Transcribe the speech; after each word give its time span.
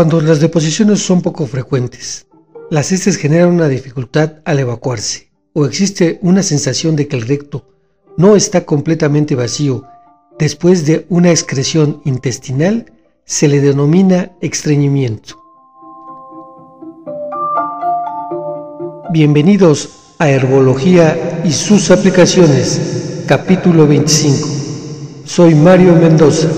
Cuando 0.00 0.22
las 0.22 0.40
deposiciones 0.40 1.00
son 1.00 1.20
poco 1.20 1.46
frecuentes, 1.46 2.26
las 2.70 2.90
heces 2.90 3.18
generan 3.18 3.50
una 3.50 3.68
dificultad 3.68 4.36
al 4.46 4.58
evacuarse 4.58 5.30
o 5.52 5.66
existe 5.66 6.18
una 6.22 6.42
sensación 6.42 6.96
de 6.96 7.06
que 7.06 7.16
el 7.16 7.28
recto 7.28 7.66
no 8.16 8.34
está 8.34 8.64
completamente 8.64 9.34
vacío 9.34 9.84
después 10.38 10.86
de 10.86 11.04
una 11.10 11.28
excreción 11.28 12.00
intestinal, 12.06 12.90
se 13.26 13.46
le 13.46 13.60
denomina 13.60 14.32
estreñimiento. 14.40 15.38
Bienvenidos 19.12 20.14
a 20.18 20.30
Herbología 20.30 21.42
y 21.44 21.52
sus 21.52 21.90
aplicaciones, 21.90 23.24
capítulo 23.26 23.86
25. 23.86 24.48
Soy 25.26 25.54
Mario 25.54 25.94
Mendoza. 25.94 26.48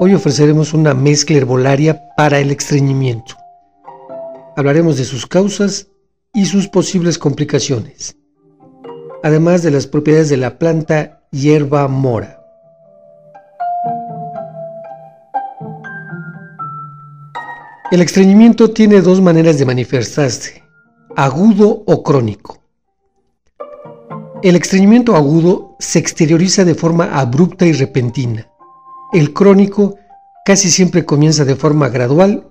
Hoy 0.00 0.14
ofreceremos 0.14 0.74
una 0.74 0.94
mezcla 0.94 1.38
herbolaria 1.38 2.14
para 2.16 2.38
el 2.38 2.52
estreñimiento. 2.52 3.34
Hablaremos 4.56 4.96
de 4.96 5.04
sus 5.04 5.26
causas 5.26 5.88
y 6.32 6.46
sus 6.46 6.68
posibles 6.68 7.18
complicaciones, 7.18 8.16
además 9.24 9.64
de 9.64 9.72
las 9.72 9.88
propiedades 9.88 10.28
de 10.28 10.36
la 10.36 10.56
planta 10.56 11.24
hierba 11.32 11.88
mora. 11.88 12.40
El 17.90 18.00
estreñimiento 18.00 18.70
tiene 18.70 19.00
dos 19.00 19.20
maneras 19.20 19.58
de 19.58 19.66
manifestarse, 19.66 20.62
agudo 21.16 21.82
o 21.86 22.04
crónico. 22.04 22.62
El 24.44 24.54
estreñimiento 24.54 25.16
agudo 25.16 25.74
se 25.80 25.98
exterioriza 25.98 26.64
de 26.64 26.76
forma 26.76 27.18
abrupta 27.18 27.66
y 27.66 27.72
repentina. 27.72 28.47
El 29.12 29.32
crónico 29.32 29.96
casi 30.44 30.70
siempre 30.70 31.04
comienza 31.04 31.44
de 31.44 31.56
forma 31.56 31.88
gradual 31.88 32.48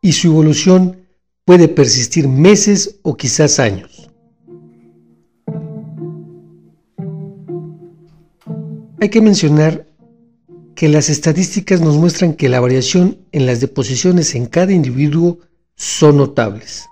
y 0.00 0.12
su 0.12 0.28
evolución 0.28 1.06
puede 1.44 1.68
persistir 1.68 2.28
meses 2.28 2.98
o 3.02 3.16
quizás 3.16 3.58
años. 3.58 4.10
Hay 9.00 9.08
que 9.08 9.20
mencionar 9.20 9.86
que 10.74 10.88
las 10.88 11.08
estadísticas 11.08 11.80
nos 11.80 11.96
muestran 11.96 12.34
que 12.34 12.48
la 12.48 12.60
variación 12.60 13.18
en 13.32 13.46
las 13.46 13.60
deposiciones 13.60 14.34
en 14.34 14.46
cada 14.46 14.72
individuo 14.72 15.38
son 15.76 16.16
notables. 16.16 16.86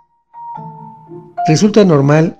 Resulta 1.47 1.85
normal 1.85 2.39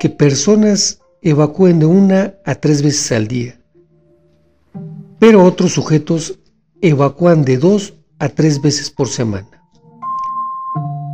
que 0.00 0.08
personas 0.08 1.00
evacúen 1.22 1.80
de 1.80 1.86
una 1.86 2.34
a 2.44 2.54
tres 2.54 2.82
veces 2.82 3.12
al 3.12 3.28
día, 3.28 3.60
pero 5.18 5.44
otros 5.44 5.72
sujetos 5.72 6.38
evacúan 6.80 7.44
de 7.44 7.58
dos 7.58 7.94
a 8.18 8.28
tres 8.28 8.60
veces 8.60 8.90
por 8.90 9.08
semana. 9.08 9.62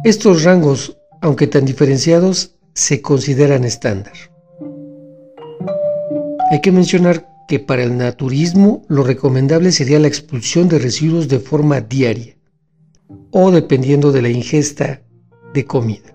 Estos 0.04 0.44
rangos, 0.44 0.98
aunque 1.20 1.46
tan 1.46 1.64
diferenciados, 1.64 2.56
se 2.74 3.00
consideran 3.00 3.64
estándar. 3.64 4.14
Hay 6.50 6.60
que 6.60 6.72
mencionar 6.72 7.26
que 7.48 7.58
para 7.58 7.82
el 7.82 7.96
naturismo 7.96 8.82
lo 8.88 9.02
recomendable 9.04 9.72
sería 9.72 9.98
la 9.98 10.08
expulsión 10.08 10.68
de 10.68 10.78
residuos 10.78 11.28
de 11.28 11.40
forma 11.40 11.80
diaria 11.80 12.36
o 13.30 13.50
dependiendo 13.50 14.12
de 14.12 14.22
la 14.22 14.28
ingesta 14.28 15.02
de 15.52 15.64
comida. 15.64 16.13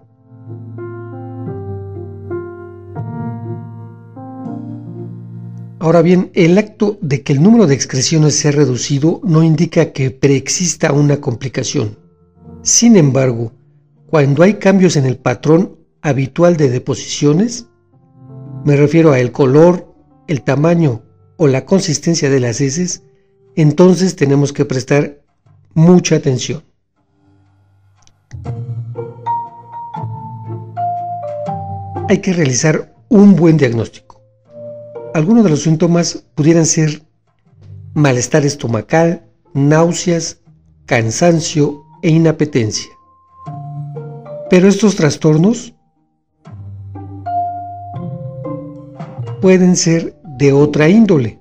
Ahora 5.82 6.02
bien, 6.02 6.30
el 6.34 6.58
acto 6.58 6.98
de 7.02 7.24
que 7.24 7.32
el 7.32 7.42
número 7.42 7.66
de 7.66 7.74
excreciones 7.74 8.36
sea 8.36 8.52
reducido 8.52 9.22
no 9.24 9.44
indica 9.44 9.94
que 9.94 10.12
preexista 10.12 10.92
una 10.92 11.22
complicación. 11.22 11.98
Sin 12.64 12.98
embargo, 12.98 13.54
cuando 14.08 14.44
hay 14.44 14.56
cambios 14.56 14.98
en 14.98 15.06
el 15.06 15.18
patrón 15.18 15.78
habitual 16.02 16.58
de 16.58 16.70
deposiciones, 16.70 17.68
me 18.66 18.76
refiero 18.76 19.14
a 19.14 19.20
el 19.20 19.32
color, 19.32 19.96
el 20.28 20.42
tamaño 20.42 21.02
o 21.38 21.48
la 21.48 21.66
consistencia 21.66 22.30
de 22.30 22.42
las 22.42 22.60
heces, 22.60 23.04
entonces 23.56 24.18
tenemos 24.18 24.52
que 24.52 24.66
prestar 24.66 25.22
mucha 25.74 26.16
atención. 26.16 26.62
Hay 32.10 32.18
que 32.18 32.34
realizar 32.34 32.94
un 33.08 33.38
buen 33.38 33.56
diagnóstico. 33.56 34.09
Algunos 35.14 35.44
de 35.44 35.50
los 35.50 35.64
síntomas 35.64 36.24
pudieran 36.36 36.68
ser 36.68 37.02
malestar 37.96 38.46
estomacal, 38.46 39.26
náuseas, 39.54 40.42
cansancio 40.86 41.84
e 42.04 42.10
inapetencia. 42.10 42.92
Pero 44.52 44.68
estos 44.68 44.96
trastornos 44.96 45.74
pueden 49.42 49.76
ser 49.76 50.16
de 50.38 50.54
otra 50.54 50.90
índole 50.90 51.40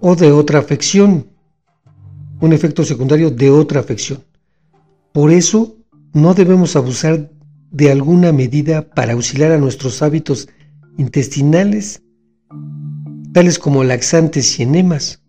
o 0.00 0.14
de 0.14 0.30
otra 0.30 0.60
afección, 0.60 1.26
un 2.40 2.52
efecto 2.52 2.84
secundario 2.84 3.30
de 3.30 3.50
otra 3.50 3.80
afección. 3.80 4.22
Por 5.12 5.32
eso 5.32 5.76
no 6.12 6.34
debemos 6.34 6.76
abusar 6.76 7.30
de 7.72 7.90
alguna 7.90 8.32
medida 8.32 8.82
para 8.82 9.14
auxiliar 9.14 9.50
a 9.50 9.58
nuestros 9.58 10.02
hábitos 10.02 10.48
intestinales, 10.98 12.02
tales 13.32 13.58
como 13.58 13.84
laxantes 13.84 14.58
y 14.58 14.62
enemas. 14.62 15.22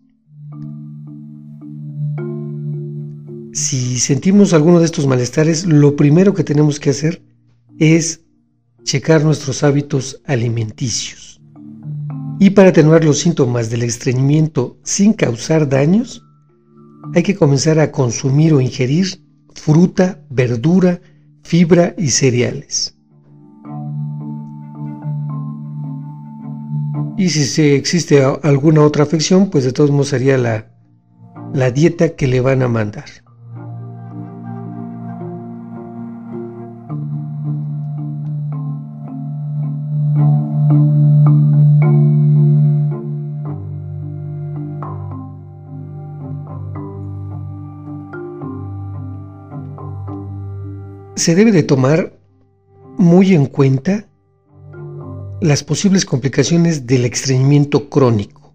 Si 3.52 3.98
sentimos 4.00 4.52
alguno 4.52 4.80
de 4.80 4.86
estos 4.86 5.06
malestares, 5.06 5.64
lo 5.66 5.96
primero 5.96 6.34
que 6.34 6.44
tenemos 6.44 6.80
que 6.80 6.90
hacer 6.90 7.22
es 7.78 8.22
checar 8.82 9.24
nuestros 9.24 9.62
hábitos 9.62 10.20
alimenticios. 10.24 11.40
Y 12.40 12.50
para 12.50 12.70
atenuar 12.70 13.04
los 13.04 13.20
síntomas 13.20 13.70
del 13.70 13.82
estreñimiento 13.82 14.78
sin 14.82 15.12
causar 15.12 15.68
daños, 15.68 16.22
hay 17.14 17.22
que 17.22 17.36
comenzar 17.36 17.78
a 17.78 17.92
consumir 17.92 18.52
o 18.52 18.60
ingerir 18.60 19.22
fruta, 19.54 20.20
verdura, 20.30 21.00
fibra 21.42 21.94
y 21.96 22.08
cereales. 22.10 22.93
Y 27.16 27.28
si 27.28 27.74
existe 27.74 28.24
alguna 28.42 28.82
otra 28.82 29.04
afección, 29.04 29.48
pues 29.48 29.64
de 29.64 29.72
todos 29.72 29.90
modos 29.90 30.08
sería 30.08 30.36
la, 30.36 30.66
la 31.52 31.70
dieta 31.70 32.16
que 32.16 32.26
le 32.26 32.40
van 32.40 32.62
a 32.62 32.68
mandar. 32.68 33.04
Se 51.14 51.36
debe 51.36 51.52
de 51.52 51.62
tomar 51.62 52.18
muy 52.98 53.34
en 53.34 53.46
cuenta 53.46 54.08
las 55.44 55.62
posibles 55.62 56.06
complicaciones 56.06 56.86
del 56.86 57.04
estreñimiento 57.04 57.90
crónico. 57.90 58.54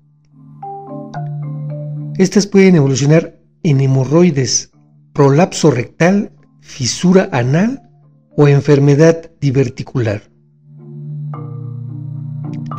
Estas 2.17 2.47
pueden 2.47 2.77
evolucionar 2.77 3.37
en 3.61 3.79
hemorroides, 3.79 4.71
prolapso 5.13 5.69
rectal, 5.69 6.31
fisura 6.61 7.29
anal 7.31 7.83
o 8.35 8.47
enfermedad 8.47 9.29
diverticular. 9.39 10.23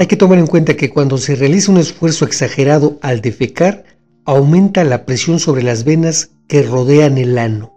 Hay 0.01 0.07
que 0.09 0.17
tomar 0.17 0.41
en 0.41 0.49
cuenta 0.49 0.77
que 0.77 0.91
cuando 0.91 1.17
se 1.17 1.37
realiza 1.37 1.71
un 1.71 1.79
esfuerzo 1.79 2.25
exagerado 2.25 2.99
al 3.03 3.21
defecar, 3.21 3.85
aumenta 4.25 4.83
la 4.83 5.07
presión 5.07 5.39
sobre 5.39 5.63
las 5.63 5.85
venas 5.85 6.33
que 6.49 6.65
rodean 6.65 7.17
el 7.17 7.39
ano. 7.39 7.73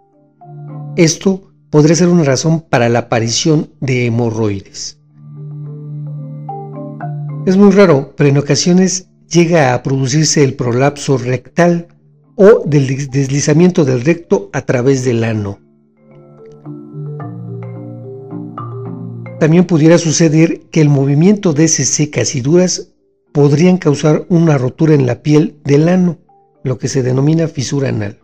Esto 0.97 1.53
podría 1.69 1.95
ser 1.95 2.07
una 2.07 2.23
razón 2.23 2.61
para 2.61 2.89
la 2.89 2.99
aparición 2.99 3.69
de 3.81 4.07
hemorroides. 4.07 5.02
Es 7.45 7.57
muy 7.57 7.71
raro, 7.71 8.13
pero 8.15 8.29
en 8.29 8.37
ocasiones 8.37 9.09
llega 9.29 9.73
a 9.73 9.83
producirse 9.83 10.45
el 10.45 10.53
prolapso 10.53 11.17
rectal 11.17 11.89
o 12.35 12.63
del 12.65 13.09
deslizamiento 13.09 13.83
del 13.83 13.99
recto 14.01 14.49
a 14.53 14.61
través 14.61 15.03
del 15.03 15.25
ano. 15.25 15.59
También 19.41 19.65
pudiera 19.65 19.97
suceder 19.97 20.61
que 20.71 20.79
el 20.79 20.87
movimiento 20.87 21.51
de 21.51 21.65
heces 21.65 21.89
secas 21.89 22.33
y 22.35 22.39
duras 22.39 22.93
podrían 23.33 23.77
causar 23.77 24.25
una 24.29 24.57
rotura 24.57 24.93
en 24.93 25.05
la 25.05 25.21
piel 25.21 25.59
del 25.65 25.89
ano, 25.89 26.19
lo 26.63 26.77
que 26.77 26.87
se 26.87 27.03
denomina 27.03 27.49
fisura 27.49 27.89
anal. 27.89 28.22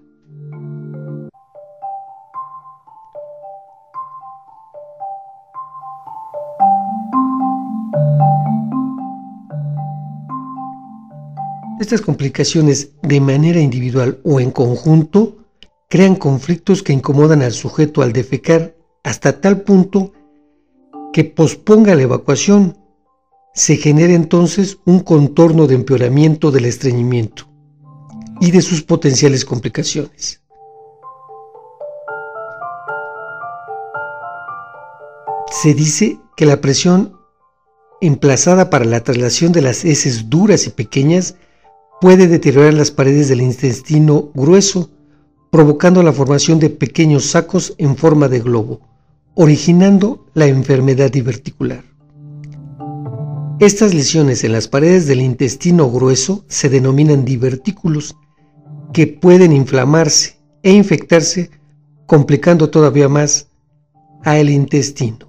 Estas 11.79 12.01
complicaciones 12.01 12.91
de 13.01 13.21
manera 13.21 13.61
individual 13.61 14.19
o 14.23 14.41
en 14.41 14.51
conjunto 14.51 15.37
crean 15.89 16.17
conflictos 16.17 16.83
que 16.83 16.91
incomodan 16.91 17.41
al 17.41 17.53
sujeto 17.53 18.01
al 18.01 18.11
defecar 18.11 18.75
hasta 19.01 19.39
tal 19.39 19.61
punto 19.61 20.11
que 21.13 21.23
posponga 21.23 21.95
la 21.95 22.01
evacuación. 22.01 22.77
Se 23.53 23.77
genera 23.77 24.13
entonces 24.13 24.77
un 24.85 24.99
contorno 24.99 25.67
de 25.67 25.75
empeoramiento 25.75 26.51
del 26.51 26.65
estreñimiento 26.65 27.47
y 28.41 28.51
de 28.51 28.61
sus 28.61 28.83
potenciales 28.83 29.45
complicaciones. 29.45 30.41
Se 35.49 35.73
dice 35.73 36.19
que 36.35 36.45
la 36.45 36.59
presión 36.59 37.17
emplazada 38.01 38.69
para 38.69 38.85
la 38.85 39.01
traslación 39.01 39.53
de 39.53 39.61
las 39.61 39.85
heces 39.85 40.29
duras 40.29 40.67
y 40.67 40.71
pequeñas 40.71 41.35
puede 42.01 42.27
deteriorar 42.27 42.73
las 42.73 42.91
paredes 42.91 43.29
del 43.29 43.41
intestino 43.41 44.31
grueso, 44.33 44.89
provocando 45.51 46.03
la 46.03 46.13
formación 46.13 46.59
de 46.59 46.69
pequeños 46.69 47.25
sacos 47.25 47.73
en 47.77 47.97
forma 47.97 48.27
de 48.27 48.39
globo, 48.39 48.81
originando 49.35 50.25
la 50.33 50.47
enfermedad 50.47 51.11
diverticular. 51.11 51.83
Estas 53.59 53.93
lesiones 53.93 54.43
en 54.45 54.53
las 54.53 54.69
paredes 54.69 55.05
del 55.07 55.19
intestino 55.19 55.89
grueso 55.91 56.45
se 56.47 56.69
denominan 56.69 57.25
divertículos, 57.25 58.15
que 58.93 59.07
pueden 59.07 59.51
inflamarse 59.51 60.37
e 60.63 60.71
infectarse, 60.71 61.51
complicando 62.05 62.69
todavía 62.69 63.09
más 63.09 63.47
al 64.23 64.49
intestino. 64.49 65.28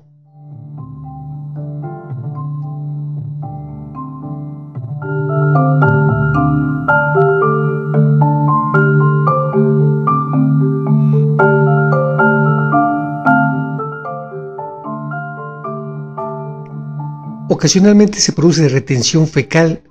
Ocasionalmente 17.60 18.20
se 18.20 18.32
produce 18.32 18.70
retención 18.70 19.28
fecal. 19.28 19.82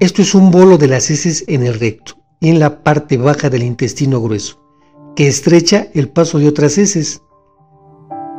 Esto 0.00 0.22
es 0.22 0.34
un 0.34 0.50
bolo 0.50 0.76
de 0.76 0.88
las 0.88 1.08
heces 1.08 1.44
en 1.46 1.62
el 1.62 1.78
recto 1.78 2.14
y 2.40 2.48
en 2.48 2.58
la 2.58 2.82
parte 2.82 3.16
baja 3.16 3.48
del 3.48 3.62
intestino 3.62 4.20
grueso, 4.20 4.60
que 5.14 5.28
estrecha 5.28 5.86
el 5.94 6.08
paso 6.08 6.40
de 6.40 6.48
otras 6.48 6.78
heces. 6.78 7.22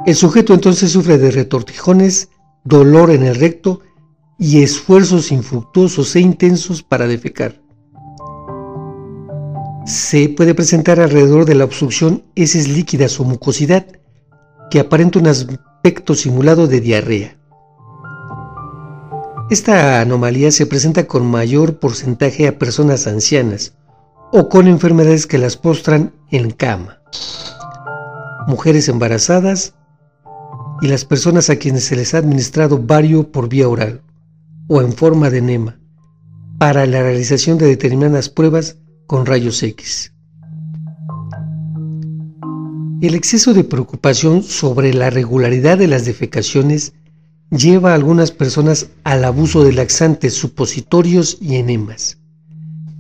El 0.05 0.15
sujeto 0.15 0.53
entonces 0.53 0.91
sufre 0.91 1.17
de 1.17 1.31
retortijones, 1.31 2.27
dolor 2.65 3.11
en 3.11 3.23
el 3.23 3.35
recto 3.35 3.83
y 4.37 4.61
esfuerzos 4.61 5.31
infructuosos 5.31 6.13
e 6.17 6.19
intensos 6.19 6.83
para 6.83 7.07
defecar. 7.07 7.61
Se 9.85 10.27
puede 10.27 10.53
presentar 10.53 10.99
alrededor 10.99 11.45
de 11.45 11.55
la 11.55 11.63
obstrucción 11.63 12.25
heces 12.35 12.67
líquidas 12.67 13.17
o 13.21 13.23
mucosidad, 13.23 13.87
que 14.69 14.81
aparenta 14.81 15.19
un 15.19 15.27
aspecto 15.27 16.15
simulado 16.15 16.67
de 16.67 16.81
diarrea. 16.81 17.36
Esta 19.49 20.01
anomalía 20.01 20.51
se 20.51 20.65
presenta 20.65 21.07
con 21.07 21.25
mayor 21.25 21.79
porcentaje 21.79 22.49
a 22.49 22.59
personas 22.59 23.07
ancianas 23.07 23.75
o 24.33 24.49
con 24.49 24.67
enfermedades 24.67 25.25
que 25.25 25.37
las 25.37 25.55
postran 25.55 26.13
en 26.31 26.51
cama, 26.51 26.99
mujeres 28.45 28.89
embarazadas 28.89 29.73
y 30.81 30.87
las 30.87 31.05
personas 31.05 31.49
a 31.49 31.55
quienes 31.55 31.85
se 31.85 31.95
les 31.95 32.13
ha 32.13 32.17
administrado 32.17 32.77
vario 32.77 33.31
por 33.31 33.47
vía 33.47 33.69
oral 33.69 34.01
o 34.67 34.81
en 34.81 34.91
forma 34.91 35.29
de 35.29 35.37
enema 35.37 35.79
para 36.59 36.85
la 36.85 37.01
realización 37.01 37.57
de 37.57 37.67
determinadas 37.67 38.27
pruebas 38.27 38.79
con 39.05 39.25
rayos 39.25 39.63
X. 39.63 40.13
El 42.99 43.15
exceso 43.15 43.53
de 43.53 43.63
preocupación 43.63 44.43
sobre 44.43 44.93
la 44.93 45.09
regularidad 45.09 45.77
de 45.77 45.87
las 45.87 46.03
defecaciones 46.03 46.93
lleva 47.51 47.91
a 47.91 47.95
algunas 47.95 48.31
personas 48.31 48.89
al 49.03 49.23
abuso 49.23 49.63
de 49.63 49.73
laxantes, 49.73 50.33
supositorios 50.33 51.37
y 51.39 51.55
enemas. 51.55 52.17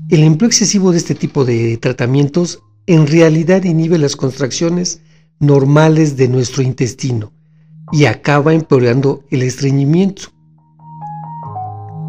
El 0.09 0.23
empleo 0.23 0.47
excesivo 0.47 0.91
de 0.91 0.99
este 0.99 1.15
tipo 1.15 1.43
de 1.43 1.77
tratamientos 1.77 2.63
en 2.85 3.07
realidad 3.07 3.63
inhibe 3.63 3.97
las 3.97 4.15
contracciones 4.15 5.01
normales 5.39 6.15
de 6.15 6.29
nuestro 6.29 6.63
intestino 6.63 7.33
y 7.91 8.05
acaba 8.05 8.53
empeorando 8.53 9.23
el 9.29 9.43
estreñimiento. 9.43 10.29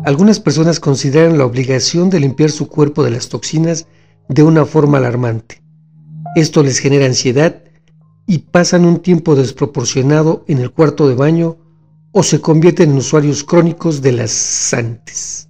Algunas 0.05 0.39
personas 0.39 0.79
consideran 0.79 1.39
la 1.39 1.45
obligación 1.45 2.09
de 2.09 2.21
limpiar 2.21 2.51
su 2.51 2.69
cuerpo 2.69 3.03
de 3.03 3.11
las 3.11 3.29
toxinas 3.29 3.87
de 4.29 4.45
una 4.45 4.65
forma 4.65 4.99
alarmante. 4.99 5.63
Esto 6.37 6.63
les 6.63 6.79
genera 6.79 7.07
ansiedad 7.07 7.63
y 8.27 8.39
pasan 8.39 8.85
un 8.85 9.01
tiempo 9.01 9.35
desproporcionado 9.35 10.45
en 10.47 10.59
el 10.59 10.71
cuarto 10.71 11.09
de 11.09 11.15
baño 11.17 11.57
o 12.13 12.23
se 12.23 12.41
convierten 12.41 12.91
en 12.91 12.99
usuarios 12.99 13.45
crónicos 13.45 14.01
de 14.01 14.13
las 14.13 14.31
santes. 14.31 15.49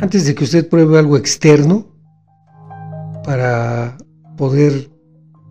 Antes 0.00 0.26
de 0.26 0.34
que 0.34 0.44
usted 0.44 0.68
pruebe 0.68 0.98
algo 0.98 1.16
externo 1.16 1.86
para 3.24 3.96
poder 4.36 4.90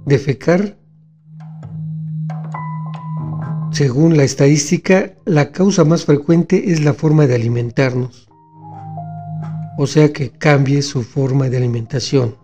defecar, 0.06 0.78
según 3.74 4.18
la 4.18 4.24
estadística, 4.24 5.16
la 5.26 5.52
causa 5.52 5.84
más 5.84 6.06
frecuente 6.06 6.72
es 6.72 6.84
la 6.84 6.94
forma 6.94 7.26
de 7.26 7.34
alimentarnos, 7.34 8.28
o 9.80 9.88
sea 9.88 10.14
que 10.14 10.30
cambie 10.30 10.84
su 10.84 11.02
forma 11.02 11.50
de 11.50 11.58
alimentación. 11.58 12.36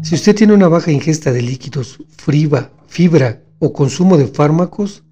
Si 0.00 0.14
usted 0.14 0.34
tiene 0.34 0.54
una 0.54 0.68
baja 0.68 0.90
ingesta 0.90 1.32
de 1.32 1.42
líquidos, 1.42 1.98
fibra, 2.16 2.72
fibra 2.86 3.42
o 3.58 3.74
consumo 3.74 4.16
de 4.16 4.26
fármacos, 4.26 5.04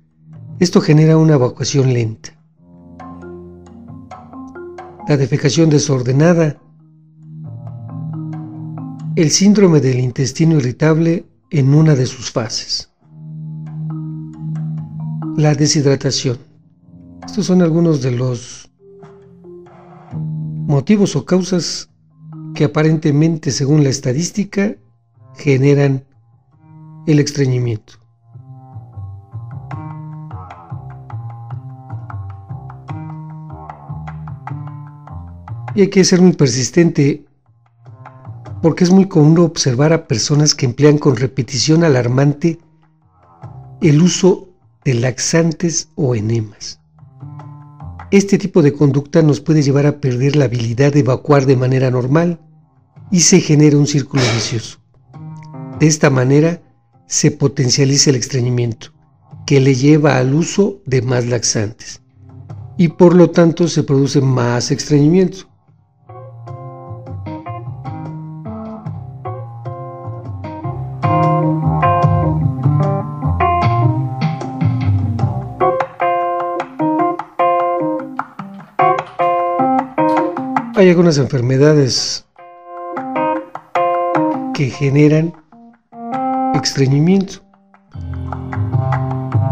esto 0.59 0.81
genera 0.81 1.19
una 1.19 1.35
evacuación 1.35 1.93
lenta. 1.93 2.31
La 5.07 5.19
defecación 5.19 5.69
desordenada, 5.69 6.57
el 9.17 9.31
síndrome 9.31 9.81
del 9.81 10.01
intestino 10.01 10.57
irritable 10.57 11.27
en 11.51 11.75
una 11.75 11.95
de 11.95 12.07
sus 12.07 12.31
fases. 12.31 12.89
La 15.39 15.55
deshidratación. 15.55 16.37
Estos 17.25 17.47
son 17.47 17.63
algunos 17.63 18.03
de 18.03 18.11
los 18.11 18.69
motivos 20.13 21.15
o 21.15 21.25
causas 21.25 21.91
que 22.57 22.65
aparentemente, 22.65 23.53
según 23.53 23.85
la 23.85 23.91
estadística, 23.91 24.75
generan 25.37 26.05
el 27.07 27.21
estreñimiento. 27.21 27.93
Y 35.77 35.83
hay 35.83 35.91
que 35.91 36.03
ser 36.03 36.21
muy 36.21 36.33
persistente 36.33 37.25
porque 38.61 38.83
es 38.83 38.91
muy 38.91 39.07
común 39.07 39.39
observar 39.39 39.93
a 39.93 40.09
personas 40.09 40.57
que 40.57 40.67
emplean 40.67 40.99
con 40.99 41.15
repetición 41.15 41.85
alarmante 41.85 42.59
el 43.81 44.03
uso 44.03 44.48
de 44.89 44.95
laxantes 44.95 45.91
o 45.97 46.15
enemas. 46.15 46.81
Este 48.11 48.39
tipo 48.39 48.63
de 48.63 48.73
conducta 48.73 49.21
nos 49.21 49.39
puede 49.39 49.63
llevar 49.63 49.85
a 49.85 50.01
perder 50.01 50.35
la 50.35 50.47
habilidad 50.47 50.95
de 50.95 51.01
evacuar 51.01 51.45
de 51.45 51.57
manera 51.57 51.91
normal 51.91 52.41
y 53.11 53.21
se 53.21 53.43
genera 53.43 53.77
un 53.77 53.87
círculo 53.87 54.23
vicioso. 54.35 54.79
De 55.79 55.87
esta 55.87 56.09
manera 56.09 56.63
se 57.07 57.31
potencializa 57.31 58.09
el 58.09 58.17
estreñimiento, 58.17 58.95
que 59.47 59.61
le 59.61 59.75
lleva 59.75 60.17
al 60.17 60.33
uso 60.33 60.81
de 60.87 61.03
más 61.03 61.27
laxantes 61.27 62.01
y 62.79 62.89
por 62.89 63.15
lo 63.15 63.29
tanto 63.29 63.69
se 63.69 63.83
produce 63.83 64.23
más 64.23 64.71
estreñimiento. 64.71 65.48
Hay 80.89 80.93
algunas 80.93 81.19
enfermedades 81.19 82.25
que 84.55 84.71
generan 84.71 85.35
estreñimiento. 86.55 87.43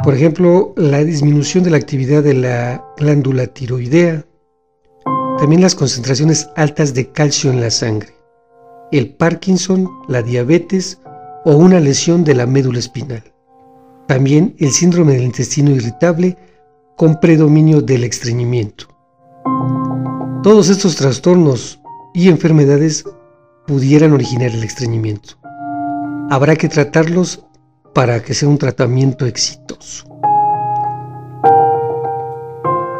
Por 0.02 0.14
ejemplo, 0.14 0.72
la 0.78 1.04
disminución 1.04 1.62
de 1.62 1.68
la 1.68 1.76
actividad 1.76 2.22
de 2.22 2.32
la 2.32 2.82
glándula 2.96 3.48
tiroidea. 3.48 4.24
También 5.38 5.60
las 5.60 5.74
concentraciones 5.74 6.48
altas 6.56 6.94
de 6.94 7.12
calcio 7.12 7.50
en 7.50 7.60
la 7.60 7.70
sangre. 7.70 8.14
el 8.90 9.14
Parkinson, 9.14 9.90
la 10.08 10.22
diabetes 10.22 11.02
o 11.44 11.54
una 11.54 11.80
lesión 11.80 12.24
de 12.24 12.34
la 12.34 12.46
médula 12.46 12.78
espinal. 12.78 13.24
También 14.08 14.56
el 14.58 14.70
síndrome 14.70 15.12
del 15.12 15.24
intestino 15.24 15.70
irritable 15.70 16.38
con 16.96 17.20
predominio 17.20 17.82
del 17.82 18.04
estreñimiento. 18.04 18.86
Todos 20.46 20.68
estos 20.68 20.94
trastornos 20.94 21.80
y 22.14 22.28
enfermedades 22.28 23.04
pudieran 23.66 24.12
originar 24.12 24.52
el 24.52 24.62
estreñimiento. 24.62 25.34
Habrá 26.30 26.54
que 26.54 26.68
tratarlos 26.68 27.44
para 27.92 28.22
que 28.22 28.32
sea 28.32 28.48
un 28.48 28.56
tratamiento 28.56 29.26
exitoso. 29.26 30.06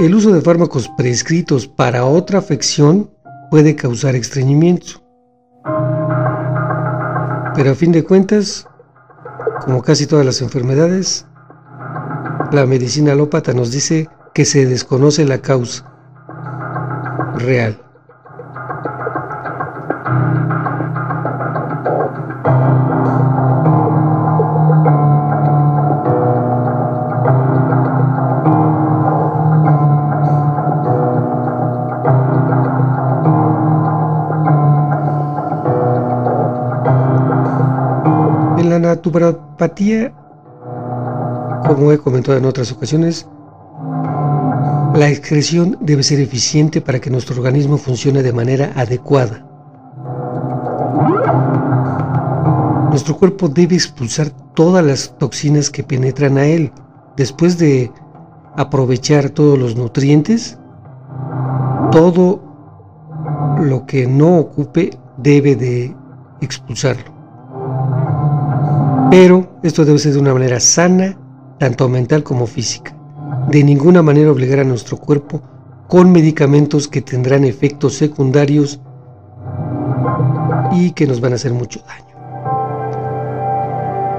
El 0.01 0.17
uso 0.17 0.33
de 0.33 0.41
fármacos 0.41 0.89
prescritos 0.97 1.69
para 1.69 2.05
otra 2.05 2.41
afección 2.41 3.13
puede 3.49 3.77
causar 3.77 4.17
estreñimiento. 4.17 5.01
Pero 7.55 7.71
a 7.71 7.77
fin 7.77 7.93
de 7.93 8.03
cuentas, 8.03 8.67
como 9.65 9.83
casi 9.83 10.09
todas 10.09 10.27
las 10.27 10.43
enfermedades, 10.43 11.27
la 12.51 12.67
medicina 12.67 13.13
alópata 13.13 13.53
nos 13.53 13.71
dice 13.71 14.09
que 14.35 14.45
se 14.45 14.67
desconoce 14.67 15.25
la 15.25 15.39
causa 15.39 15.96
real. 17.39 17.77
En 38.59 38.71
la 38.71 38.79
naturopatía, 38.79 40.13
como 41.67 41.93
he 41.93 41.99
comentado 41.99 42.39
en 42.39 42.45
otras 42.45 42.73
ocasiones, 42.73 43.27
la 44.97 45.11
excreción 45.11 45.77
debe 45.81 46.03
ser 46.03 46.21
eficiente 46.21 46.81
para 46.81 47.01
que 47.01 47.11
nuestro 47.11 47.37
organismo 47.37 47.77
funcione 47.77 48.23
de 48.23 48.33
manera 48.33 48.73
adecuada. 48.75 49.47
Nuestro 52.89 53.19
cuerpo 53.19 53.49
debe 53.49 53.75
expulsar 53.75 54.31
todas 54.55 54.83
las 54.85 55.19
toxinas 55.19 55.69
que 55.69 55.85
penetran 55.85 56.39
a 56.39 56.47
él. 56.47 56.73
Después 57.15 57.59
de 57.59 57.93
aprovechar 58.57 59.29
todos 59.29 59.59
los 59.59 59.77
nutrientes, 59.77 60.59
todo 61.93 62.43
lo 63.61 63.85
que 63.85 64.07
no 64.07 64.39
ocupe 64.39 64.99
debe 65.19 65.57
de 65.57 65.95
expulsarlo. 66.41 67.15
Pero 69.11 69.59
esto 69.63 69.85
debe 69.85 69.99
ser 69.99 70.15
de 70.15 70.21
una 70.21 70.33
manera 70.33 70.59
sana, 70.59 71.19
tanto 71.59 71.87
mental 71.89 72.23
como 72.23 72.47
física 72.47 72.96
de 73.49 73.65
ninguna 73.65 74.03
manera 74.03 74.33
obligar 74.33 74.61
a 74.61 74.65
nuestro 74.65 74.97
cuerpo 74.97 75.43
con 75.89 76.11
medicamentos 76.11 76.89
que 76.89 77.03
tendrán 77.03 77.45
efectos 77.45 77.95
secundarios 77.95 78.81
y 80.73 80.91
que 80.93 81.07
nos 81.07 81.21
van 81.21 81.33
a 81.33 81.37
hacer 81.37 81.53
mucho 81.53 81.81
daño. 81.87 82.07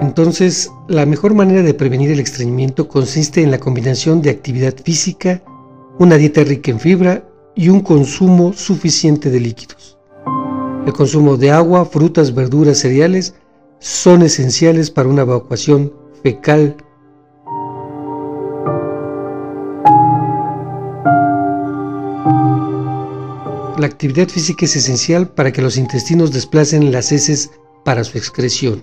Entonces, 0.01 0.71
la 0.87 1.05
mejor 1.05 1.33
manera 1.33 1.63
de 1.63 1.73
prevenir 1.73 2.11
el 2.11 2.19
estreñimiento 2.19 2.87
consiste 2.87 3.41
en 3.41 3.51
la 3.51 3.59
combinación 3.59 4.21
de 4.21 4.29
actividad 4.29 4.75
física, 4.75 5.41
una 5.99 6.15
dieta 6.15 6.43
rica 6.43 6.71
en 6.71 6.79
fibra 6.79 7.23
y 7.55 7.69
un 7.69 7.81
consumo 7.81 8.53
suficiente 8.53 9.29
de 9.29 9.39
líquidos. 9.39 9.97
El 10.85 10.93
consumo 10.93 11.35
de 11.35 11.51
agua, 11.51 11.85
frutas, 11.85 12.33
verduras, 12.33 12.77
cereales 12.77 13.33
son 13.79 14.21
esenciales 14.21 14.91
para 14.91 15.09
una 15.09 15.23
evacuación 15.23 15.91
fecal 16.23 16.77
La 23.77 23.85
actividad 23.85 24.27
física 24.27 24.65
es 24.65 24.75
esencial 24.75 25.27
para 25.27 25.51
que 25.51 25.61
los 25.61 25.77
intestinos 25.77 26.31
desplacen 26.31 26.91
las 26.91 27.11
heces 27.11 27.51
para 27.85 28.03
su 28.03 28.17
excreción. 28.17 28.81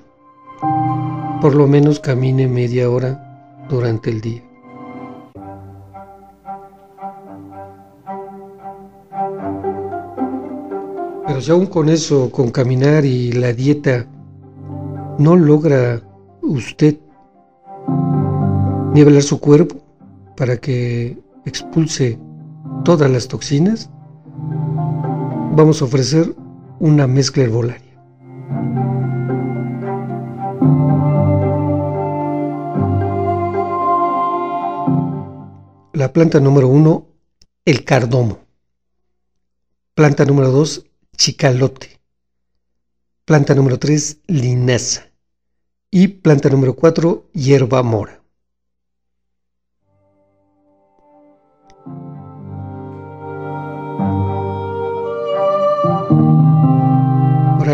Por 1.41 1.57
lo 1.57 1.67
menos 1.67 1.99
camine 1.99 2.47
media 2.47 2.89
hora 2.89 3.67
durante 3.69 4.11
el 4.11 4.21
día. 4.21 4.43
Pero 11.27 11.41
si 11.41 11.51
aún 11.51 11.67
con 11.67 11.89
eso, 11.89 12.31
con 12.31 12.51
caminar 12.53 13.05
y 13.05 13.33
la 13.33 13.53
dieta, 13.53 14.07
no 15.19 15.35
logra 15.35 16.01
usted 16.41 16.99
nivelar 18.95 19.23
su 19.23 19.41
cuerpo 19.41 19.75
para 20.37 20.57
que 20.57 21.19
expulse 21.45 22.17
todas 22.85 23.11
las 23.11 23.27
toxinas, 23.27 23.91
vamos 25.55 25.81
a 25.81 25.85
ofrecer 25.85 26.35
una 26.81 27.07
mezcla 27.07 27.45
herbolaria. 27.45 27.95
La 35.93 36.13
planta 36.13 36.41
número 36.41 36.69
uno, 36.69 37.07
el 37.65 37.85
cardomo. 37.85 38.41
Planta 39.95 40.25
número 40.25 40.51
dos, 40.51 40.87
chicalote. 41.17 42.01
Planta 43.25 43.55
número 43.55 43.79
tres, 43.79 44.19
linaza. 44.27 45.13
Y 45.91 46.09
planta 46.09 46.49
número 46.51 46.75
cuatro, 46.75 47.31
hierba 47.33 47.83
mora. 47.85 48.24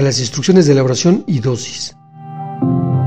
Las 0.02 0.20
instrucciones 0.20 0.66
de 0.66 0.72
elaboración 0.72 1.24
y 1.26 1.40
dosis. 1.40 1.96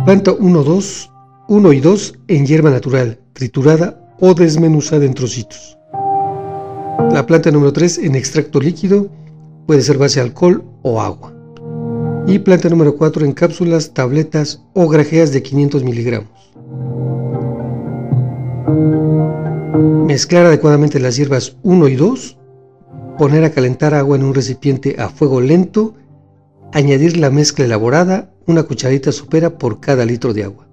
Planta 0.06 0.34
1, 0.34 0.64
2, 0.64 1.12
1 1.48 1.74
y 1.74 1.80
2 1.80 2.20
en 2.28 2.46
hierba 2.46 2.70
natural, 2.70 3.20
triturada 3.34 4.16
o 4.20 4.34
desmenuzada 4.34 5.06
en 5.06 5.14
trocitos. 5.14 5.78
La 7.12 7.26
planta 7.26 7.52
número 7.52 7.74
3 7.74 8.00
en 8.00 8.16
extracto 8.16 8.60
líquido, 8.60 9.10
puede 9.66 9.82
ser 9.82 9.98
base 9.98 10.20
alcohol 10.20 10.64
o 10.82 11.02
agua. 11.02 11.34
Y 12.28 12.40
planta 12.40 12.70
número 12.70 12.96
4 12.96 13.26
en 13.26 13.34
cápsulas, 13.34 13.94
tabletas 13.94 14.62
o 14.74 14.88
grajeas 14.88 15.32
de 15.32 15.44
500 15.44 15.84
miligramos. 15.84 16.54
Mezclar 20.08 20.46
adecuadamente 20.46 21.00
las 21.00 21.16
hierbas 21.16 21.58
1 21.64 21.88
y 21.88 21.96
2. 21.96 22.38
Poner 23.18 23.44
a 23.44 23.52
calentar 23.52 23.94
agua 23.94 24.16
en 24.16 24.24
un 24.24 24.34
recipiente 24.34 24.96
a 25.00 25.10
fuego 25.10 25.42
lento 25.42 25.96
Añadir 26.75 27.18
la 27.18 27.30
mezcla 27.30 27.65
elaborada, 27.65 28.34
una 28.48 28.63
cucharita 28.63 29.12
supera 29.12 29.60
por 29.60 29.80
cada 29.80 30.06
litro 30.06 30.34
de 30.34 30.44
agua. 30.44 30.68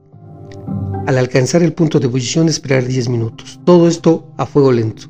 Al 1.06 1.18
alcanzar 1.18 1.62
el 1.62 1.74
punto 1.74 2.00
de 2.00 2.06
ebullición 2.06 2.48
esperar 2.48 2.86
10 2.86 3.10
minutos. 3.10 3.60
Todo 3.64 3.86
esto 3.86 4.32
a 4.38 4.46
fuego 4.46 4.72
lento. 4.72 5.08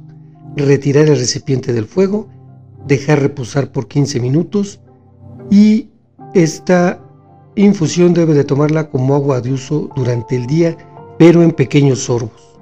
Retirar 0.56 1.06
el 1.06 1.16
recipiente 1.16 1.72
del 1.72 1.86
fuego, 1.86 2.28
dejar 2.88 3.20
reposar 3.20 3.70
por 3.70 3.86
15 3.86 4.18
minutos 4.18 4.80
y 5.48 5.90
esta 6.34 7.00
infusión 7.54 8.12
debe 8.12 8.34
de 8.34 8.42
tomarla 8.42 8.90
como 8.90 9.14
agua 9.14 9.40
de 9.40 9.52
uso 9.52 9.90
durante 9.94 10.34
el 10.34 10.48
día, 10.48 10.76
pero 11.20 11.44
en 11.44 11.52
pequeños 11.52 12.00
sorbos. 12.00 12.58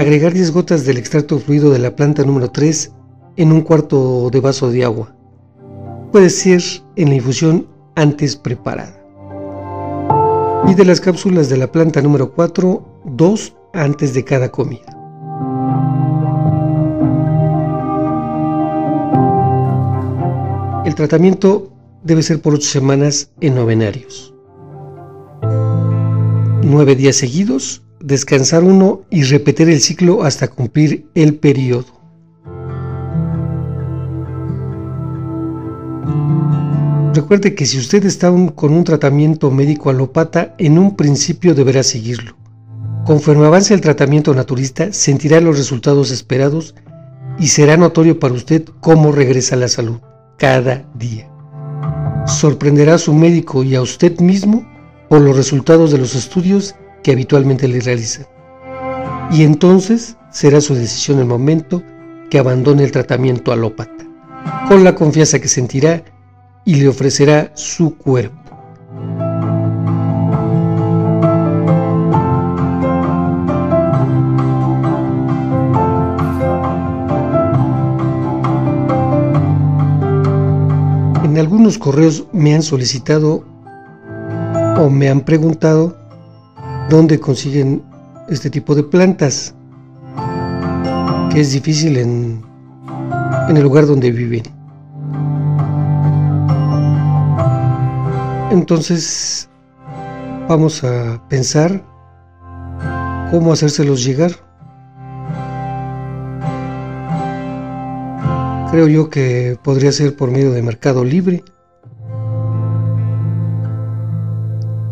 Agregar 0.00 0.32
10 0.32 0.50
gotas 0.50 0.84
del 0.84 0.96
extracto 0.96 1.38
fluido 1.38 1.70
de 1.70 1.78
la 1.78 1.94
planta 1.94 2.24
número 2.24 2.50
3 2.50 2.90
en 3.40 3.52
un 3.52 3.62
cuarto 3.62 4.28
de 4.30 4.38
vaso 4.38 4.70
de 4.70 4.84
agua. 4.84 5.16
Puede 6.12 6.28
ser 6.28 6.60
en 6.96 7.08
la 7.08 7.14
infusión 7.14 7.66
antes 7.94 8.36
preparada. 8.36 9.02
Y 10.68 10.74
de 10.74 10.84
las 10.84 11.00
cápsulas 11.00 11.48
de 11.48 11.56
la 11.56 11.72
planta 11.72 12.02
número 12.02 12.34
4, 12.34 13.02
dos 13.06 13.54
antes 13.72 14.12
de 14.12 14.24
cada 14.24 14.50
comida. 14.50 14.94
El 20.84 20.94
tratamiento 20.94 21.72
debe 22.02 22.22
ser 22.22 22.42
por 22.42 22.52
8 22.52 22.68
semanas 22.68 23.30
en 23.40 23.54
novenarios. 23.54 24.34
9 26.62 26.94
días 26.94 27.16
seguidos, 27.16 27.82
descansar 28.00 28.64
uno 28.64 29.00
y 29.08 29.22
repetir 29.22 29.70
el 29.70 29.80
ciclo 29.80 30.24
hasta 30.24 30.48
cumplir 30.48 31.06
el 31.14 31.36
periodo. 31.36 31.99
Recuerde 37.12 37.56
que 37.56 37.66
si 37.66 37.76
usted 37.76 38.04
está 38.04 38.32
con 38.54 38.72
un 38.72 38.84
tratamiento 38.84 39.50
médico 39.50 39.90
alopata, 39.90 40.54
en 40.58 40.78
un 40.78 40.94
principio 40.94 41.56
deberá 41.56 41.82
seguirlo. 41.82 42.36
Conforme 43.04 43.46
avance 43.46 43.74
el 43.74 43.80
tratamiento 43.80 44.32
naturista, 44.32 44.92
sentirá 44.92 45.40
los 45.40 45.58
resultados 45.58 46.12
esperados 46.12 46.76
y 47.40 47.48
será 47.48 47.76
notorio 47.76 48.20
para 48.20 48.34
usted 48.34 48.64
cómo 48.80 49.10
regresa 49.10 49.56
la 49.56 49.66
salud 49.66 49.98
cada 50.38 50.84
día. 50.94 51.28
Sorprenderá 52.26 52.94
a 52.94 52.98
su 52.98 53.12
médico 53.12 53.64
y 53.64 53.74
a 53.74 53.82
usted 53.82 54.20
mismo 54.20 54.64
por 55.08 55.20
los 55.20 55.36
resultados 55.36 55.90
de 55.90 55.98
los 55.98 56.14
estudios 56.14 56.76
que 57.02 57.10
habitualmente 57.10 57.66
le 57.66 57.80
realizan. 57.80 58.26
Y 59.32 59.42
entonces 59.42 60.16
será 60.30 60.60
su 60.60 60.76
decisión 60.76 61.18
el 61.18 61.26
momento 61.26 61.82
que 62.30 62.38
abandone 62.38 62.84
el 62.84 62.92
tratamiento 62.92 63.50
alópata, 63.50 64.06
con 64.68 64.84
la 64.84 64.94
confianza 64.94 65.40
que 65.40 65.48
sentirá 65.48 66.04
y 66.70 66.76
le 66.76 66.86
ofrecerá 66.86 67.50
su 67.54 67.96
cuerpo. 67.96 68.38
En 81.24 81.38
algunos 81.38 81.76
correos 81.76 82.24
me 82.32 82.54
han 82.54 82.62
solicitado 82.62 83.44
o 84.78 84.88
me 84.88 85.08
han 85.10 85.22
preguntado 85.22 85.96
dónde 86.88 87.18
consiguen 87.18 87.82
este 88.28 88.48
tipo 88.48 88.76
de 88.76 88.84
plantas, 88.84 89.56
que 91.32 91.40
es 91.40 91.50
difícil 91.50 91.96
en, 91.96 92.44
en 93.48 93.56
el 93.56 93.62
lugar 93.64 93.86
donde 93.86 94.12
viven. 94.12 94.59
Entonces 98.50 99.48
vamos 100.48 100.82
a 100.82 101.22
pensar 101.28 101.84
cómo 103.30 103.52
hacérselos 103.52 104.04
llegar. 104.04 104.32
Creo 108.72 108.88
yo 108.88 109.08
que 109.08 109.56
podría 109.62 109.92
ser 109.92 110.16
por 110.16 110.32
medio 110.32 110.50
de 110.50 110.62
Mercado 110.62 111.04
Libre. 111.04 111.44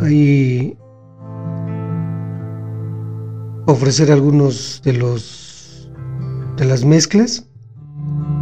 Ahí 0.01 0.79
ofrecer 3.67 4.13
algunos 4.13 4.81
de 4.85 4.93
los 4.93 5.91
de 6.57 6.65
las 6.65 6.85
mezclas 6.85 7.45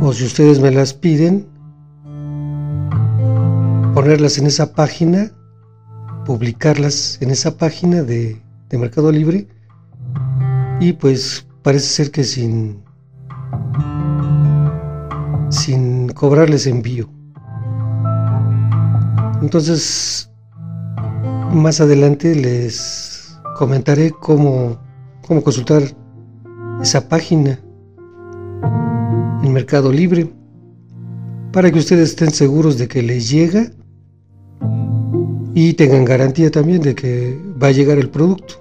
o 0.01 0.13
si 0.13 0.25
ustedes 0.25 0.61
me 0.61 0.71
las 0.71 0.93
piden 0.93 1.56
ponerlas 4.07 4.39
en 4.39 4.47
esa 4.47 4.73
página, 4.73 5.33
publicarlas 6.25 7.19
en 7.21 7.33
esa 7.33 7.57
página 7.57 8.05
de, 8.05 8.41
Mercado 8.71 9.11
Libre 9.11 9.49
y 10.79 10.93
pues 10.93 11.45
parece 11.65 11.87
ser 11.87 12.11
que 12.13 12.23
sin 12.23 12.85
sin 15.49 16.09
cobrarles 16.11 16.69
envío. 16.69 17.09
Entonces, 19.43 20.31
más 21.53 21.81
adelante 21.81 22.37
les 22.37 23.37
comentaré 23.57 24.13
cómo, 24.13 24.79
cómo 25.27 25.43
consultar 25.43 25.83
esa 26.81 27.09
página 27.09 27.59
en 29.43 29.53
Mercado 29.53 29.91
Libre 29.91 30.33
para 31.53 31.73
que 31.73 31.81
ustedes 31.81 32.11
estén 32.11 32.31
seguros 32.31 32.79
de 32.79 32.87
que 32.87 33.03
les 33.03 33.29
llega 33.29 33.73
y 35.59 35.73
tengan 35.73 36.05
garantía 36.05 36.51
también 36.51 36.83
de 36.83 36.95
que 36.95 37.41
va 37.61 37.69
a 37.69 37.71
llegar 37.71 37.97
el 37.97 38.11
producto. 38.11 38.57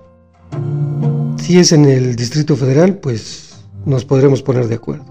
Si 1.36 1.60
es 1.60 1.73
en 1.73 1.84
el 1.84 2.15
Distrito 2.15 2.55
Federal, 2.55 2.99
pues 2.99 3.65
nos 3.86 4.05
podremos 4.05 4.41
poner 4.41 4.69
de 4.69 4.75
acuerdo. 4.75 5.03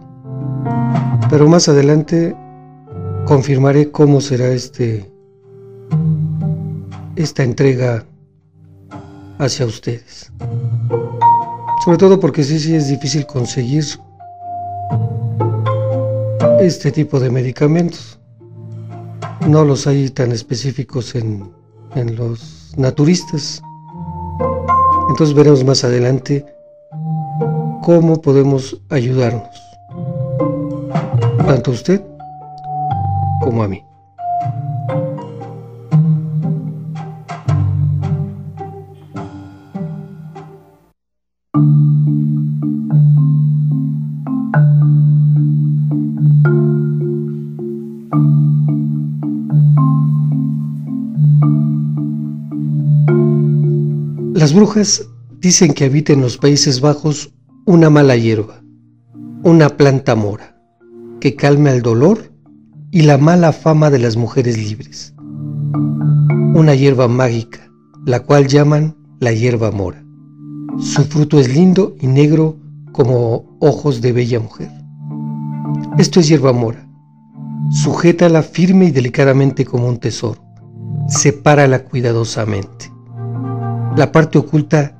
Pero 1.28 1.46
más 1.46 1.68
adelante 1.68 2.34
confirmaré 3.26 3.90
cómo 3.90 4.22
será 4.22 4.48
este 4.48 5.12
esta 7.16 7.42
entrega 7.42 8.06
hacia 9.38 9.66
ustedes. 9.66 10.32
Sobre 11.84 11.98
todo 11.98 12.18
porque 12.18 12.44
sí, 12.44 12.58
sí 12.60 12.74
es 12.74 12.88
difícil 12.88 13.26
conseguir 13.26 13.84
este 16.60 16.90
tipo 16.90 17.20
de 17.20 17.28
medicamentos. 17.28 18.18
No 19.46 19.66
los 19.66 19.86
hay 19.86 20.08
tan 20.08 20.32
específicos 20.32 21.14
en 21.14 21.52
en 21.94 22.16
los 22.16 22.74
naturistas. 22.76 23.62
Entonces 25.10 25.34
veremos 25.34 25.64
más 25.64 25.84
adelante 25.84 26.44
cómo 27.82 28.20
podemos 28.20 28.80
ayudarnos, 28.90 29.48
tanto 31.46 31.70
a 31.70 31.74
usted 31.74 32.02
como 33.40 33.62
a 33.62 33.68
mí. 33.68 33.84
Brujas 54.64 55.06
dicen 55.42 55.74
que 55.74 55.84
habita 55.84 56.14
en 56.14 56.22
los 56.22 56.38
Países 56.38 56.80
Bajos 56.80 57.34
una 57.66 57.90
mala 57.90 58.16
hierba, 58.16 58.62
una 59.42 59.68
planta 59.68 60.14
mora, 60.14 60.56
que 61.20 61.36
calma 61.36 61.70
el 61.70 61.82
dolor 61.82 62.32
y 62.90 63.02
la 63.02 63.18
mala 63.18 63.52
fama 63.52 63.90
de 63.90 63.98
las 63.98 64.16
mujeres 64.16 64.56
libres. 64.56 65.12
Una 66.54 66.74
hierba 66.74 67.08
mágica, 67.08 67.70
la 68.06 68.20
cual 68.20 68.46
llaman 68.46 68.96
la 69.20 69.32
hierba 69.32 69.70
mora. 69.70 70.02
Su 70.78 71.04
fruto 71.04 71.38
es 71.38 71.54
lindo 71.54 71.94
y 72.00 72.06
negro 72.06 72.56
como 72.92 73.58
ojos 73.60 74.00
de 74.00 74.12
bella 74.12 74.40
mujer. 74.40 74.70
Esto 75.98 76.20
es 76.20 76.28
hierba 76.28 76.54
mora. 76.54 76.88
Sujétala 77.70 78.42
firme 78.42 78.86
y 78.86 78.92
delicadamente 78.92 79.66
como 79.66 79.88
un 79.88 79.98
tesoro. 79.98 80.42
Sepárala 81.06 81.84
cuidadosamente. 81.84 82.93
La 83.96 84.10
parte 84.10 84.38
oculta 84.38 84.96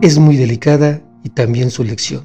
es 0.00 0.18
muy 0.18 0.36
delicada 0.36 1.00
y 1.24 1.30
también 1.30 1.70
su 1.70 1.82
lección. 1.82 2.22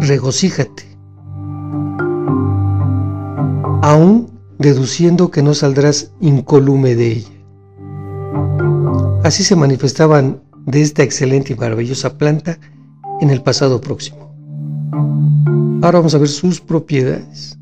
Regocíjate, 0.00 0.82
aún 3.82 4.28
deduciendo 4.58 5.30
que 5.30 5.42
no 5.42 5.54
saldrás 5.54 6.10
incolume 6.20 6.96
de 6.96 7.12
ella. 7.12 7.30
Así 9.22 9.44
se 9.44 9.54
manifestaban 9.54 10.42
de 10.66 10.82
esta 10.82 11.04
excelente 11.04 11.52
y 11.52 11.56
maravillosa 11.56 12.18
planta 12.18 12.58
en 13.20 13.30
el 13.30 13.42
pasado 13.42 13.80
próximo. 13.80 14.29
Ahora 14.92 15.98
vamos 15.98 16.14
a 16.14 16.18
ver 16.18 16.28
sus 16.28 16.60
propiedades. 16.60 17.56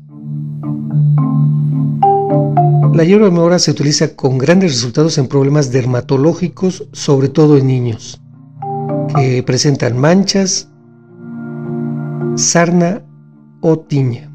La 2.93 3.03
hierba 3.05 3.29
mora 3.29 3.59
se 3.59 3.71
utiliza 3.71 4.15
con 4.15 4.37
grandes 4.37 4.73
resultados 4.73 5.17
en 5.17 5.27
problemas 5.27 5.71
dermatológicos, 5.71 6.87
sobre 6.91 7.29
todo 7.29 7.57
en 7.57 7.67
niños, 7.67 8.21
que 9.15 9.41
presentan 9.43 9.97
manchas, 9.97 10.69
sarna 12.35 13.01
o 13.61 13.79
tiña. 13.79 14.29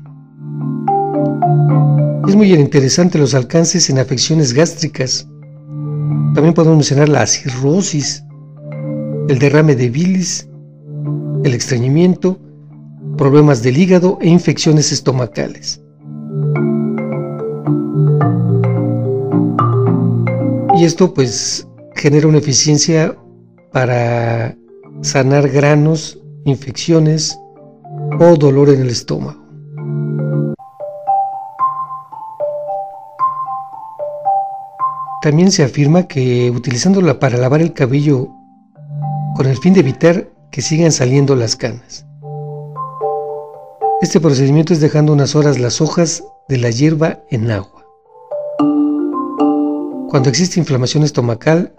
Es 2.27 2.37
muy 2.37 2.55
interesante 2.55 3.19
los 3.19 3.35
alcances 3.35 3.91
en 3.91 3.99
afecciones 3.99 4.55
gástricas. 4.55 5.29
También 6.35 6.55
podemos 6.55 6.79
mencionar 6.79 7.09
la 7.11 7.27
cirrosis, 7.27 8.25
el 9.29 9.39
derrame 9.39 9.77
de 9.77 9.91
bilis, 9.91 10.49
el 11.45 11.53
estreñimiento 11.53 12.39
problemas 13.17 13.62
del 13.62 13.79
hígado 13.79 14.19
e 14.21 14.29
infecciones 14.29 14.93
estomacales. 14.93 15.81
Y 20.77 20.85
esto 20.85 21.14
pues 21.14 21.69
genera 21.95 22.27
una 22.27 22.38
eficiencia 22.38 23.17
para 23.73 24.57
sanar 25.03 25.49
granos, 25.49 26.19
infecciones 26.45 27.38
o 28.19 28.37
dolor 28.37 28.71
en 28.71 28.81
el 28.81 28.88
estómago. 28.88 29.45
También 35.23 35.51
se 35.51 35.64
afirma 35.64 36.03
que 36.07 36.51
utilizándola 36.51 37.19
para 37.19 37.38
lavar 37.38 37.62
el 37.62 37.73
cabello 37.73 38.29
con 39.37 39.47
el 39.47 39.57
fin 39.57 39.73
de 39.73 39.81
evitar 39.81 40.29
que 40.51 40.61
sigan 40.61 40.93
saliendo 40.93 41.35
las 41.35 41.57
canas. 41.57 42.07
Este 44.05 44.21
procedimiento 44.21 44.75
es 44.75 44.83
dejando 44.83 45.14
unas 45.14 45.35
horas 45.35 45.59
las 45.59 45.81
hojas 45.81 46.25
de 46.47 46.59
la 46.59 46.69
hierba 46.69 47.21
en 47.31 47.51
agua. 47.51 47.87
Cuando 50.11 50.29
existe 50.29 50.61
inflamación 50.61 51.05
estomacal, 51.05 51.75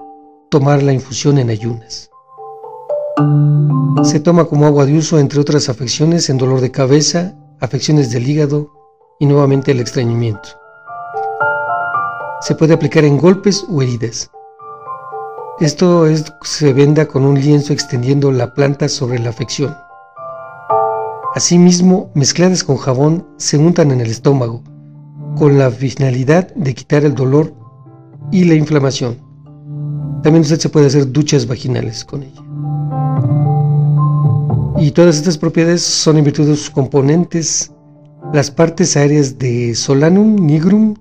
tomar 0.49 0.81
la 0.81 0.91
infusión 0.91 1.37
en 1.37 1.51
ayunas. 1.51 2.09
Se 4.01 4.19
toma 4.19 4.45
como 4.45 4.65
agua 4.65 4.87
de 4.87 4.97
uso 4.97 5.19
entre 5.19 5.39
otras 5.39 5.69
afecciones 5.69 6.27
en 6.31 6.39
dolor 6.39 6.61
de 6.61 6.71
cabeza, 6.71 7.35
afecciones 7.59 8.09
del 8.09 8.27
hígado 8.27 8.71
y 9.19 9.27
nuevamente 9.27 9.71
el 9.71 9.79
extrañimiento. 9.79 10.49
Se 12.41 12.55
puede 12.55 12.73
aplicar 12.73 13.05
en 13.05 13.19
golpes 13.19 13.63
o 13.69 13.83
heridas. 13.83 14.31
Esto 15.59 16.07
es, 16.07 16.25
se 16.41 16.73
venda 16.73 17.05
con 17.05 17.23
un 17.23 17.39
lienzo 17.39 17.71
extendiendo 17.71 18.31
la 18.31 18.51
planta 18.55 18.89
sobre 18.89 19.19
la 19.19 19.29
afección. 19.29 19.84
Asimismo, 21.35 22.11
mezcladas 22.13 22.63
con 22.63 22.77
jabón, 22.77 23.27
se 23.35 23.57
untan 23.57 23.91
en 23.91 23.99
el 23.99 24.09
estómago, 24.09 24.63
con 25.35 25.57
la 25.57 25.69
finalidad 25.69 26.55
de 26.55 26.73
quitar 26.73 27.03
el 27.03 27.13
dolor 27.13 27.53
y 28.31 28.45
la 28.45 28.53
inflamación. 28.53 29.17
También 30.23 30.43
usted 30.43 30.59
se 30.59 30.69
puede 30.69 30.87
hacer 30.87 31.11
duchas 31.11 31.45
vaginales 31.45 32.05
con 32.05 32.23
ella. 32.23 32.41
Y 34.79 34.91
todas 34.91 35.17
estas 35.17 35.37
propiedades 35.37 35.81
son 35.81 36.17
en 36.17 36.23
virtud 36.23 36.47
de 36.47 36.55
sus 36.55 36.69
componentes, 36.69 37.69
las 38.31 38.49
partes 38.49 38.95
aéreas 38.95 39.37
de 39.37 39.75
Solanum 39.75 40.37
nigrum, 40.37 40.95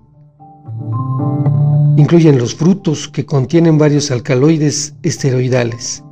incluyen 1.96 2.38
los 2.38 2.56
frutos 2.56 3.06
que 3.06 3.24
contienen 3.24 3.78
varios 3.78 4.10
alcaloides 4.10 4.96
esteroidales. 5.04 6.02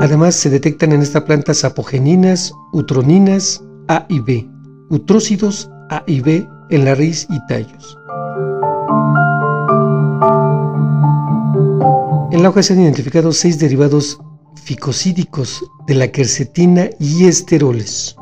Además 0.00 0.34
se 0.34 0.50
detectan 0.50 0.92
en 0.92 1.02
esta 1.02 1.24
planta 1.24 1.54
sapogeninas, 1.54 2.52
utroninas 2.72 3.62
A 3.88 4.06
y 4.08 4.20
B, 4.20 4.48
utrócidos 4.90 5.70
A 5.90 6.02
y 6.06 6.20
B 6.20 6.46
en 6.70 6.84
la 6.84 6.94
raíz 6.94 7.26
y 7.30 7.38
tallos. 7.46 7.98
En 12.32 12.42
la 12.42 12.48
hoja 12.48 12.62
se 12.62 12.72
han 12.72 12.80
identificado 12.80 13.32
seis 13.32 13.58
derivados 13.58 14.18
ficocídicos 14.64 15.64
de 15.86 15.94
la 15.94 16.08
quercetina 16.08 16.90
y 16.98 17.26
esteroles. 17.26 18.16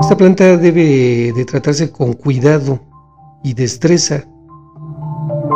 Esta 0.00 0.16
planta 0.16 0.56
debe 0.56 1.32
de 1.34 1.44
tratarse 1.44 1.90
con 1.90 2.12
cuidado 2.12 2.80
y 3.42 3.54
destreza 3.54 4.24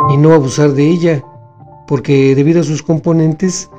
y 0.09 0.17
no 0.17 0.33
abusar 0.33 0.73
de 0.73 0.89
ella, 0.89 1.23
porque 1.91 2.33
debido 2.35 2.61
a 2.61 2.63
sus 2.63 2.81
componentes, 2.81 3.69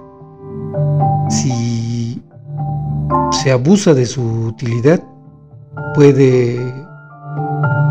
si 1.30 2.22
se 3.30 3.50
abusa 3.50 3.94
de 3.94 4.04
su 4.04 4.22
utilidad, 4.48 5.02
puede 5.94 6.60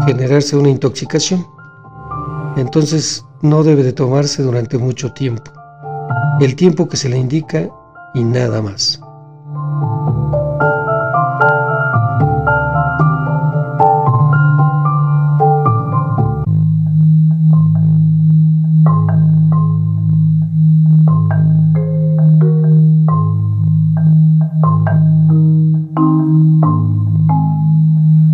generarse 0.06 0.56
una 0.56 0.70
intoxicación. 0.70 1.44
Entonces 2.56 3.26
no 3.42 3.64
debe 3.64 3.82
de 3.82 3.94
tomarse 3.94 4.44
durante 4.44 4.78
mucho 4.78 5.12
tiempo, 5.12 5.52
el 6.40 6.56
tiempo 6.56 6.88
que 6.88 6.98
se 6.98 7.10
le 7.10 7.18
indica 7.18 7.68
y 8.14 8.24
nada 8.24 8.62
más. 8.62 9.02